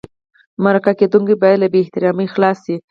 مرکه 0.63 0.91
کېدونکی 0.99 1.35
باید 1.41 1.57
له 1.61 1.67
بې 1.71 1.79
احترامۍ 1.81 2.27
خلاص 2.33 2.57
شي. 2.65 2.75